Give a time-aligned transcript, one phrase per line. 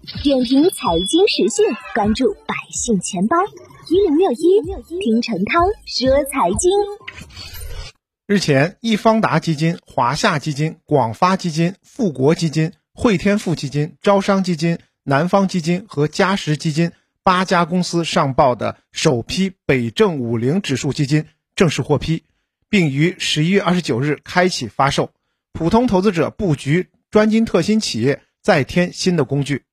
[0.00, 3.36] 点评财经时讯，关注百姓钱包
[3.90, 6.70] 一零六一，听陈涛说财经。
[8.26, 16.92] 日前，易方达基金、华夏基金、广发基金、富国基金、汇添富基金、招商基金、南方基金和嘉实基金
[17.22, 22.24] 八家公司上报的首批北证五零指数基金正式获批，
[22.70, 25.10] 并于十一月二十九日开启发售。
[25.52, 29.64] 普通投资者布局专精特新企业，再添新的工具。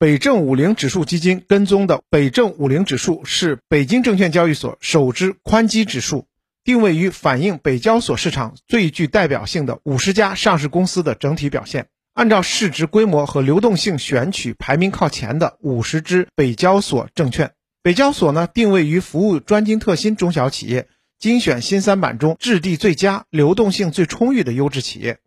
[0.00, 6.28] 北证五零指数基金跟踪的北证五零指数是北京证券交易所首支宽基指数，
[6.62, 11.88] 定位于反映北交所市场最具代表性的五十家上市公司的整体表现。
[12.14, 17.50] 按照市值规模和流动性选取排名靠前的五十只北交所证券。
[17.82, 20.86] 北交所呢，定位于服务专精特新中小企业，
[21.18, 25.18] 精选新三板中质地最佳、流动性最充裕的优质企业。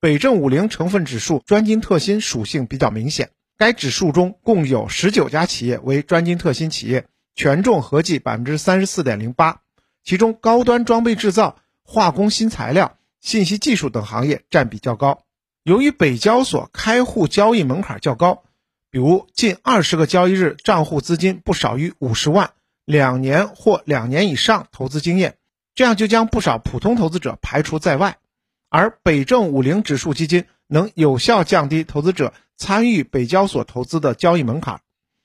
[0.00, 3.30] 北证五零成分指数专精特新属性比较明显。
[3.58, 9.60] 该指数中共有十九家企业为专精特新企业，权重合计百分之三十四点零八，
[10.04, 15.22] 其中高端装备制造、化工新材料、信息技术等行业占比较高。
[15.62, 18.44] 由于北交所开户交易门槛较高，
[18.90, 22.50] 比如近二十个交易日账户资金不少于五十万，
[22.84, 25.38] 两年或两年以上投资经验，
[25.74, 28.18] 这样就将不少普通投资者排除在外。
[28.68, 32.32] 而北证五零指数基金能有效降低投资者。
[32.58, 34.80] 参与北交所投资的交易门槛，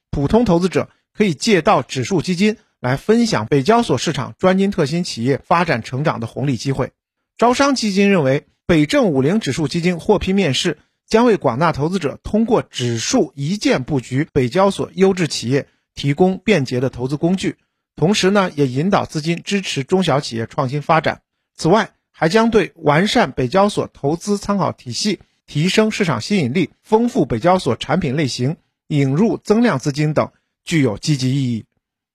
[0.09, 6.91] 普通投资者可以借到指数基金来分享北交所市场专精特新企业发展成长的红利机会。
[7.37, 17.55] 招商基金认为，北证五零指数基金获批面世，将为广大投资者通过指数一键布局北交所优质企业提供便捷的投资工具，
[17.95, 21.21] 同时呢，也引导资金支持中小企业创新发展。
[21.55, 25.21] 此外，还将对完善北交所投资参考体系。
[25.51, 28.55] 提升市场吸引力、丰富北交所产品类型、
[28.87, 30.31] 引入增量资金等
[30.63, 31.65] 具有积极意义。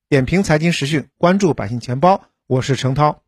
[0.09, 3.26] 点评财经时讯，关注百姓钱包，我是程涛。